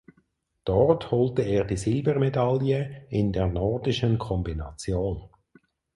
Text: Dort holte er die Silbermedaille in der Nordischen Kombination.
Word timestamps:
Dort 0.63 1.11
holte 1.11 1.43
er 1.43 1.63
die 1.63 1.77
Silbermedaille 1.77 3.05
in 3.11 3.31
der 3.31 3.45
Nordischen 3.45 4.17
Kombination. 4.17 5.29